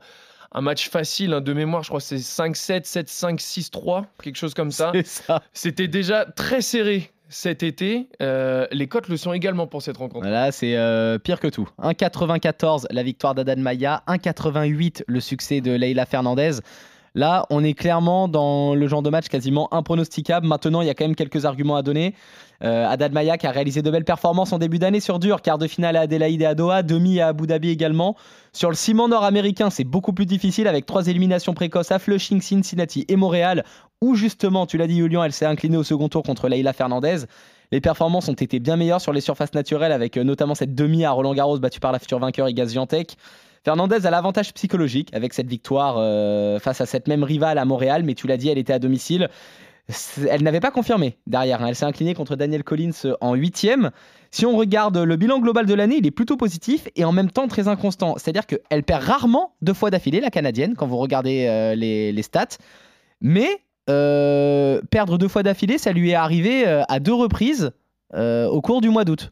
un 0.54 0.62
match 0.62 0.90
facile. 0.90 1.34
hein. 1.34 1.42
De 1.42 1.54
mémoire, 1.54 1.84
je 1.84 1.90
crois 1.90 2.00
c'est 2.00 2.18
5-7, 2.18 2.84
7-5, 2.86 3.40
6-3, 3.40 4.06
quelque 4.22 4.36
chose 4.36 4.54
comme 4.54 4.72
ça. 4.72 4.92
C'était 5.54 5.88
déjà 5.88 6.26
très 6.26 6.62
serré 6.62 7.12
cet 7.30 7.64
été. 7.64 8.10
Euh, 8.22 8.68
les 8.72 8.88
cotes 8.88 9.10
le 9.10 9.18
sont 9.18 9.34
également 9.34 9.66
pour 9.68 9.82
cette 9.82 9.98
rencontre. 9.98 10.28
Là, 10.28 10.52
c'est 10.52 10.78
euh, 10.78 11.18
pire 11.18 11.40
que 11.40 11.48
tout. 11.48 11.68
1,94 11.82 12.86
la 12.92 13.04
victoire 13.04 13.34
d'Adan 13.34 13.58
Maya, 13.58 14.04
1,88 14.08 15.04
le 15.08 15.20
succès 15.20 15.60
de 15.62 15.72
Leila 15.72 16.06
Fernandez. 16.06 16.60
Là, 17.16 17.46
on 17.52 17.64
est 17.64 17.76
clairement 17.76 18.28
dans 18.28 18.74
le 18.74 18.88
genre 18.88 19.04
de 19.04 19.12
match 19.12 19.28
quasiment 19.28 19.72
impronosticable. 19.72 20.48
Maintenant, 20.48 20.82
il 20.82 20.88
y 20.88 20.90
a 20.90 20.96
quand 20.96 21.06
même 21.06 21.16
quelques 21.16 21.46
arguments 21.46 21.76
à 21.76 21.84
donner. 21.84 22.16
Euh, 22.64 22.88
Haddad 22.88 23.14
qui 23.38 23.46
a 23.46 23.52
réalisé 23.52 23.82
de 23.82 23.92
belles 23.92 24.06
performances 24.06 24.52
en 24.52 24.58
début 24.58 24.80
d'année 24.80 25.00
sur 25.00 25.20
dur, 25.20 25.42
quart 25.42 25.60
de 25.60 25.68
finale 25.68 25.96
à 25.96 26.02
Adélaïde 26.02 26.42
et 26.42 26.46
à 26.46 26.56
Doha, 26.56 26.82
demi 26.82 27.20
à 27.20 27.28
Abu 27.28 27.46
Dhabi 27.46 27.70
également. 27.70 28.16
Sur 28.52 28.70
le 28.70 28.76
ciment 28.76 29.08
nord-américain, 29.08 29.70
c'est 29.70 29.84
beaucoup 29.84 30.14
plus 30.14 30.26
difficile 30.26 30.68
avec 30.68 30.86
trois 30.88 31.08
éliminations 31.08 31.54
précoces 31.54 31.92
à 31.92 32.00
Flushing, 32.00 32.42
Cincinnati 32.42 33.06
et 33.08 33.16
Montréal, 33.16 33.64
où 34.02 34.16
justement, 34.16 34.66
tu 34.66 34.78
l'as 34.78 34.88
dit 34.88 34.98
Julian, 34.98 35.24
elle 35.24 35.34
s'est 35.34 35.46
inclinée 35.46 35.78
au 35.78 35.84
second 35.84 36.10
tour 36.10 36.24
contre 36.24 36.48
Leila 36.48 36.74
Fernandez. 36.74 37.26
Les 37.72 37.82
performances 37.82 38.28
ont 38.28 38.34
été 38.34 38.60
bien 38.60 38.76
meilleures 38.76 39.02
sur 39.02 39.14
les 39.14 39.22
surfaces 39.22 39.54
naturelles, 39.54 39.92
avec 39.92 40.18
euh, 40.18 40.24
notamment 40.24 40.56
cette 40.56 40.74
demi 40.74 41.06
à 41.06 41.12
Roland 41.12 41.34
Garros 41.34 41.60
battue 41.60 41.80
par 41.80 41.92
la 41.92 42.00
future 42.00 42.20
vainqueur 42.20 42.50
Iga 42.50 42.68
Swiatek. 42.68 43.18
Fernandez 43.64 44.06
a 44.06 44.12
l'avantage 44.12 44.54
psychologique 44.54 45.10
avec 45.14 45.34
cette 45.34 45.48
victoire 45.48 45.96
euh, 45.98 46.60
face 46.60 46.82
à 46.82 46.86
cette 46.86 47.08
même 47.08 47.24
rivale 47.24 47.58
à 47.58 47.66
Montréal, 47.66 48.04
mais 48.04 48.14
tu 48.14 48.28
l'as 48.28 48.36
dit, 48.36 48.50
elle 48.50 48.58
était 48.58 48.74
à 48.74 48.80
domicile. 48.80 49.30
Elle 50.30 50.44
n'avait 50.44 50.60
pas 50.60 50.72
confirmé 50.72 51.18
derrière. 51.28 51.62
hein. 51.62 51.68
Elle 51.68 51.76
s'est 51.76 51.86
inclinée 51.86 52.14
contre 52.14 52.36
Daniel 52.36 52.64
Collins 52.64 52.92
en 53.22 53.36
huitième. 53.36 53.92
Si 54.32 54.46
on 54.46 54.58
regarde 54.58 54.98
le 54.98 55.16
bilan 55.16 55.40
global 55.40 55.66
de 55.66 55.74
l'année, 55.74 55.98
il 55.98 56.06
est 56.06 56.12
plutôt 56.12 56.38
positif 56.38 56.88
et 56.96 57.06
en 57.06 57.12
même 57.12 57.32
temps 57.32 57.48
très 57.48 57.68
inconstant. 57.68 58.16
C'est-à-dire 58.18 58.46
qu'elle 58.46 58.84
perd 58.84 59.04
rarement 59.04 59.56
deux 59.62 59.74
fois 59.74 59.92
d'affilée, 59.92 60.20
la 60.20 60.30
Canadienne, 60.30 60.76
quand 60.76 60.88
vous 60.88 60.98
regardez 60.98 61.48
euh, 61.48 61.76
les, 61.76 62.22
stats. 62.22 62.58
Mais 63.22 63.50
euh, 63.90 64.82
perdre 64.90 65.18
deux 65.18 65.28
fois 65.28 65.44
d'affilée, 65.44 65.78
ça 65.78 65.92
lui 65.92 66.12
est 66.12 66.16
arrivé 66.16 66.66
à 66.66 67.00
deux 67.00 67.14
reprises 67.14 67.72
au 68.14 68.62
cours 68.62 68.82
du 68.82 68.90
mois 68.90 69.06
d'août. 69.06 69.32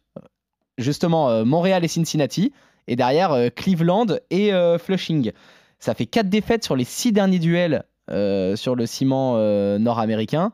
Justement, 0.78 1.44
Montréal 1.44 1.84
et 1.84 1.88
Cincinnati, 1.88 2.52
et 2.88 2.96
derrière 2.96 3.32
euh, 3.32 3.48
Cleveland 3.48 4.06
et 4.30 4.52
euh, 4.52 4.78
Flushing. 4.78 5.32
Ça 5.78 5.94
fait 5.94 6.06
quatre 6.06 6.28
défaites 6.28 6.64
sur 6.64 6.76
les 6.76 6.84
six 6.84 7.12
derniers 7.12 7.38
duels 7.38 7.84
euh, 8.10 8.56
sur 8.56 8.76
le 8.76 8.86
ciment 8.86 9.36
nord-américain. 9.78 10.52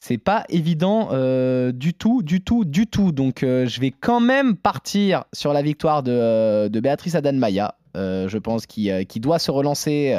C'est 0.00 0.18
pas 0.18 0.44
évident 0.48 1.08
du 1.72 1.94
tout, 1.94 2.22
du 2.22 2.42
tout, 2.42 2.64
du 2.64 2.86
tout. 2.86 3.12
Donc 3.12 3.38
je 3.42 3.80
vais 3.80 3.90
quand 3.92 4.20
même 4.20 4.56
partir 4.56 5.24
sur 5.32 5.52
la 5.52 5.62
victoire 5.62 6.02
de, 6.02 6.68
de 6.68 6.80
Béatrice 6.80 7.14
Adan-Maya. 7.14 7.76
Je 7.94 8.38
pense 8.38 8.66
qu'il 8.66 9.20
doit 9.20 9.38
se 9.38 9.50
relancer 9.50 10.18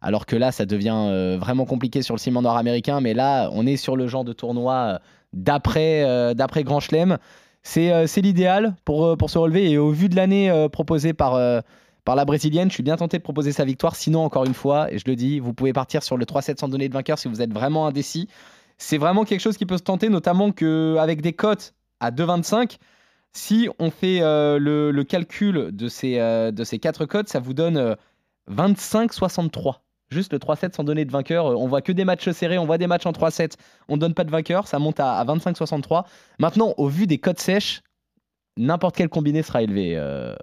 alors 0.00 0.26
que 0.26 0.36
là, 0.36 0.50
ça 0.50 0.64
devient 0.64 1.36
vraiment 1.38 1.66
compliqué 1.66 2.02
sur 2.02 2.14
le 2.14 2.20
ciment 2.20 2.42
nord-américain. 2.42 3.00
Mais 3.00 3.14
là, 3.14 3.50
on 3.52 3.66
est 3.66 3.76
sur 3.76 3.96
le 3.96 4.06
genre 4.06 4.24
de 4.24 4.32
tournoi 4.32 5.00
d'après 5.32 6.04
euh, 6.04 6.34
d'après 6.34 6.64
Grand 6.64 6.80
Chelem. 6.80 7.18
C'est 7.68 7.92
euh, 7.92 8.06
c'est 8.06 8.22
l'idéal 8.22 8.74
pour, 8.86 9.04
euh, 9.04 9.16
pour 9.16 9.28
se 9.28 9.36
relever. 9.36 9.70
Et 9.70 9.76
au 9.76 9.90
vu 9.90 10.08
de 10.08 10.16
l'année 10.16 10.50
euh, 10.50 10.70
proposée 10.70 11.12
par, 11.12 11.34
la 11.36 12.24
Brésilienne, 12.24 12.70
je 12.70 12.74
suis 12.74 12.82
bien 12.82 12.96
tenté 12.96 13.18
de 13.18 13.22
proposer 13.22 13.52
sa 13.52 13.66
victoire. 13.66 13.94
Sinon, 13.94 14.24
encore 14.24 14.46
une 14.46 14.54
fois, 14.54 14.90
et 14.90 14.98
je 14.98 15.04
le 15.06 15.14
dis, 15.14 15.38
vous 15.38 15.52
pouvez 15.52 15.74
partir 15.74 16.02
sur 16.02 16.16
le 16.16 16.24
3-7 16.24 16.58
sans 16.58 16.68
donner 16.68 16.88
de 16.88 16.94
vainqueur 16.94 17.18
si 17.18 17.28
vous 17.28 17.42
êtes 17.42 17.52
vraiment 17.52 17.86
indécis. 17.86 18.26
C'est 18.78 18.96
vraiment 18.96 19.26
quelque 19.26 19.40
chose 19.40 19.58
qui 19.58 19.66
peut 19.66 19.76
se 19.76 19.82
tenter, 19.82 20.08
notamment 20.08 20.50
qu'avec 20.50 21.20
des 21.20 21.34
cotes 21.34 21.74
à 22.00 22.10
2,25, 22.10 22.78
si 23.32 23.68
on 23.78 23.90
fait 23.90 24.20
le, 24.20 25.02
calcul 25.02 25.68
de 25.70 25.88
ces, 25.88 26.18
euh, 26.18 26.50
de 26.50 26.64
ces 26.64 26.78
quatre 26.78 27.04
cotes, 27.04 27.28
ça 27.28 27.38
vous 27.38 27.52
donne 27.52 27.76
euh, 27.76 27.94
25-63. 28.50 29.80
Juste 30.10 30.32
le 30.32 30.38
3-7 30.38 30.74
sans 30.74 30.84
donner 30.84 31.04
de 31.04 31.12
vainqueur. 31.12 31.46
Euh, 31.46 31.54
On 31.54 31.68
voit 31.68 31.82
que 31.82 31.92
des 31.92 32.04
matchs 32.04 32.30
serrés, 32.30 32.58
on 32.58 32.66
voit 32.66 32.78
des 32.78 32.86
matchs 32.86 33.06
en 33.06 33.12
3-7. 33.12 33.54
On 33.88 33.96
donne 33.96 34.14
pas 34.14 34.24
de 34.24 34.30
vainqueur, 34.30 34.66
ça 34.66 34.78
monte 34.78 35.00
à, 35.00 35.18
à 35.18 35.24
25-63. 35.24 36.04
Maintenant, 36.38 36.74
au 36.76 36.88
vu 36.88 37.06
des 37.06 37.18
cotes 37.18 37.40
sèches, 37.40 37.82
n'importe 38.56 38.96
quel 38.96 39.08
combiné 39.08 39.42
sera 39.42 39.62
élevé, 39.62 39.96
euh, 39.96 40.34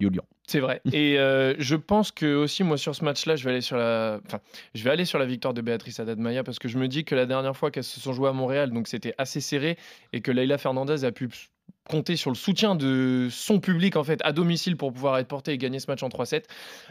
Julian. 0.00 0.24
C'est 0.46 0.60
vrai. 0.60 0.82
Et 0.92 1.18
euh, 1.18 1.54
je 1.58 1.76
pense 1.76 2.12
que 2.12 2.34
aussi 2.34 2.64
moi 2.64 2.76
sur 2.76 2.94
ce 2.94 3.04
match-là, 3.04 3.36
je 3.36 3.44
vais 3.44 3.50
aller 3.50 3.60
sur 3.60 3.76
la, 3.76 4.20
enfin, 4.26 4.40
je 4.74 4.82
vais 4.84 4.90
aller 4.90 5.04
sur 5.04 5.18
la 5.18 5.26
victoire 5.26 5.54
de 5.54 5.62
Béatrice 5.62 6.00
Haddad 6.00 6.18
Maia 6.18 6.44
parce 6.44 6.58
que 6.58 6.68
je 6.68 6.78
me 6.78 6.88
dis 6.88 7.04
que 7.04 7.14
la 7.14 7.26
dernière 7.26 7.56
fois 7.56 7.70
qu'elles 7.70 7.84
se 7.84 8.00
sont 8.00 8.12
jouées 8.12 8.28
à 8.28 8.32
Montréal, 8.32 8.70
donc 8.70 8.88
c'était 8.88 9.14
assez 9.18 9.40
serré 9.40 9.78
et 10.12 10.20
que 10.20 10.30
Leila 10.30 10.58
Fernandez 10.58 11.04
a 11.04 11.12
pu 11.12 11.28
compter 11.88 12.16
sur 12.16 12.30
le 12.30 12.36
soutien 12.36 12.74
de 12.74 13.28
son 13.30 13.60
public 13.60 13.96
en 13.96 14.04
fait 14.04 14.20
à 14.24 14.32
domicile 14.32 14.76
pour 14.76 14.92
pouvoir 14.92 15.18
être 15.18 15.28
porté 15.28 15.52
et 15.52 15.58
gagner 15.58 15.80
ce 15.80 15.86
match 15.90 16.02
en 16.02 16.08
3-7. 16.08 16.44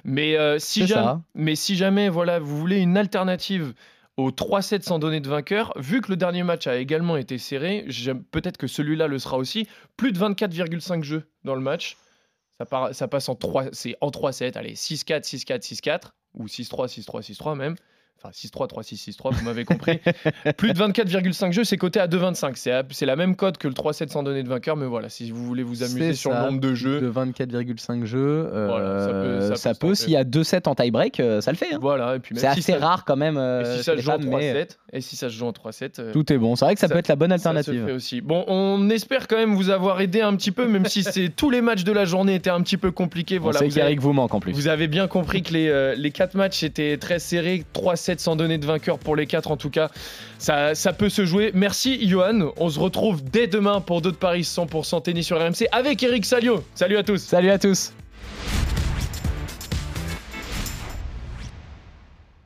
Mais 0.03 0.37
euh, 0.37 0.59
si 0.59 0.81
jamais, 0.87 1.01
mais 1.35 1.55
si 1.55 1.75
jamais 1.75 2.09
voilà, 2.09 2.39
vous 2.39 2.57
voulez 2.57 2.79
une 2.79 2.97
alternative 2.97 3.73
au 4.17 4.29
3-7 4.29 4.83
sans 4.83 4.99
donner 4.99 5.19
de 5.21 5.27
vainqueur, 5.29 5.73
vu 5.77 5.99
que 6.01 6.11
le 6.11 6.17
dernier 6.17 6.43
match 6.43 6.67
a 6.67 6.77
également 6.77 7.17
été 7.17 7.39
serré, 7.39 7.85
peut-être 8.31 8.57
que 8.57 8.67
celui-là 8.67 9.07
le 9.07 9.17
sera 9.17 9.37
aussi. 9.37 9.67
Plus 9.97 10.11
de 10.11 10.19
24,5 10.19 11.01
jeux 11.03 11.23
dans 11.43 11.55
le 11.55 11.61
match. 11.61 11.97
Ça, 12.59 12.65
part- 12.67 12.93
ça 12.93 13.07
passe 13.07 13.27
en 13.29 13.35
3, 13.35 13.65
c'est 13.71 13.95
en 14.01 14.09
3-7, 14.11 14.55
allez, 14.55 14.75
6-4, 14.75 15.23
6-4, 15.23 15.61
6-4, 15.63 16.11
ou 16.35 16.45
6-3, 16.45 16.87
6-3, 16.87 17.21
6-3 17.23 17.55
même. 17.57 17.75
Enfin, 18.21 18.31
6-3, 18.31 18.69
3-6, 18.69 19.09
6-3, 19.17 19.33
vous 19.33 19.43
m'avez 19.43 19.65
compris. 19.65 19.99
Plus 20.57 20.71
de 20.71 20.79
24,5 20.79 21.51
jeux, 21.51 21.65
c'est 21.65 21.75
coté 21.75 21.99
à 21.99 22.07
2,25. 22.07 22.85
C'est 22.91 23.05
la 23.05 23.15
même 23.17 23.35
cote 23.35 23.57
que 23.57 23.67
le 23.67 23.73
3-7 23.73 24.07
sans 24.09 24.23
donner 24.23 24.43
de 24.43 24.47
vainqueur, 24.47 24.77
mais 24.77 24.85
voilà, 24.85 25.09
si 25.09 25.29
vous 25.29 25.43
voulez 25.43 25.63
vous 25.63 25.83
amuser 25.83 26.11
C'est 26.11 26.13
sur 26.13 26.29
le 26.29 26.37
ça, 26.37 26.45
nombre 26.45 26.61
de 26.61 26.73
jeux, 26.73 27.01
De 27.01 27.09
24,5 27.09 28.05
jeux. 28.05 28.49
euh, 28.53 28.67
Voilà, 28.69 29.55
ça 29.57 29.73
peut- 29.75 29.93
s'il 29.93 30.11
y 30.11 30.15
a 30.15 30.23
2-7 30.23 30.67
en 30.69 30.75
tie-break, 30.75 31.19
euh, 31.19 31.41
ça 31.41 31.51
le 31.51 31.57
fait. 31.57 31.73
hein. 31.73 31.79
voilà. 31.81 32.15
Et 32.15 32.19
puis 32.19 32.33
C'est 32.35 32.41
si 32.53 32.59
assez 32.59 32.61
ça- 32.73 32.77
rare 32.79 33.03
quand 33.03 33.17
même. 33.17 33.35
Et 33.35 33.39
euh, 33.39 33.71
si 33.73 33.77
chez 33.79 33.83
ça 33.83 33.91
se 33.91 33.95
les 33.97 34.01
joue 34.03 34.09
en 34.11 34.13
femmes, 34.19 34.29
mais, 34.29 34.53
3-7, 34.53 34.77
et 34.93 35.01
si 35.01 35.15
ça 35.17 35.29
se 35.29 35.33
joue 35.35 35.45
en 35.45 35.51
3-7, 35.51 35.99
euh, 35.99 36.13
Tout 36.13 36.31
est 36.31 36.37
bon. 36.37 36.55
C'est 36.55 36.63
vrai 36.63 36.75
que 36.75 36.79
ça, 36.79 36.87
Ça- 36.87 36.93
peut 36.93 36.99
être 36.99 37.09
la 37.09 37.17
bonne 37.17 37.31
Ça 37.31 37.37
se 37.39 37.47
alternative. 37.49 37.85
fait 37.87 37.91
aussi. 37.91 38.21
Bon, 38.21 38.45
on 38.47 38.89
espère 38.89 39.27
quand 39.27 39.35
même 39.37 39.53
vous 39.53 39.69
avoir 39.69 39.99
aidé 39.99 40.21
un 40.21 40.33
petit 40.37 40.51
peu, 40.51 40.65
même 40.65 40.85
si 40.85 41.03
c'est 41.03 41.27
tous 41.35 41.49
les 41.49 41.59
matchs 41.61 41.83
de 41.83 41.91
la 41.91 42.05
journée 42.05 42.35
étaient 42.35 42.49
un 42.49 42.61
petit 42.61 42.77
peu 42.77 42.91
compliqués. 42.91 43.37
On 43.39 43.43
Voilà, 43.43 43.59
sait 43.59 43.65
vous, 43.67 43.77
avez, 43.79 43.87
qu'Eric 43.87 43.99
vous 43.99 44.13
manque 44.13 44.33
en 44.33 44.39
plus. 44.39 44.53
vous 44.53 44.69
avez 44.69 44.87
bien 44.87 45.07
compris 45.09 45.43
que 45.43 45.51
les, 45.51 45.95
les 45.97 46.11
quatre 46.11 46.35
matchs 46.35 46.63
étaient 46.63 46.95
très 46.97 47.19
serrés, 47.19 47.65
3-7 48.03 48.19
sans 48.19 48.35
donner 48.35 48.57
de 48.57 48.65
vainqueur 48.65 48.99
pour 48.99 49.15
les 49.15 49.27
quatre 49.27 49.51
en 49.51 49.57
tout 49.57 49.69
cas. 49.69 49.89
Ça, 50.37 50.75
ça 50.75 50.93
peut 50.93 51.09
se 51.09 51.25
jouer. 51.25 51.51
Merci 51.53 52.07
Johan. 52.07 52.51
On 52.57 52.69
se 52.69 52.79
retrouve 52.79 53.23
dès 53.23 53.47
demain 53.47 53.81
pour 53.81 54.01
d'autres 54.01 54.17
paris 54.19 54.41
100% 54.41 55.03
tennis 55.03 55.25
sur 55.25 55.39
RMC 55.39 55.67
avec 55.71 56.03
Eric 56.03 56.25
Salio. 56.25 56.63
Salut 56.75 56.97
à 56.97 57.03
tous. 57.03 57.17
Salut 57.17 57.49
à 57.49 57.57
tous. 57.57 57.93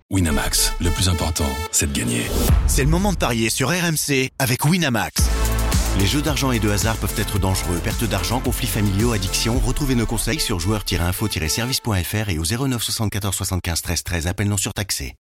Winamax, 0.09 0.73
le 0.79 0.89
plus 0.89 1.09
important, 1.09 1.49
c'est 1.69 1.91
de 1.91 1.99
gagner. 1.99 2.21
C'est 2.65 2.83
le 2.83 2.89
moment 2.89 3.11
de 3.11 3.17
parier 3.17 3.49
sur 3.49 3.67
RMC 3.69 4.29
avec 4.39 4.63
Winamax. 4.63 5.29
Les 5.99 6.05
jeux 6.05 6.21
d'argent 6.21 6.51
et 6.51 6.59
de 6.59 6.69
hasard 6.69 6.95
peuvent 6.97 7.13
être 7.17 7.39
dangereux. 7.39 7.79
Perte 7.83 8.03
d'argent, 8.05 8.39
conflits 8.39 8.67
familiaux, 8.67 9.13
addiction. 9.13 9.59
Retrouvez 9.59 9.95
nos 9.95 10.05
conseils 10.05 10.39
sur 10.39 10.59
joueurs-info-service.fr 10.59 12.29
et 12.29 12.37
au 12.37 12.43
09 12.43 12.81
74 12.81 13.35
75 13.35 13.81
13 13.81 14.03
13. 14.03 14.27
Appel 14.27 14.47
non 14.47 14.57
surtaxé. 14.57 15.15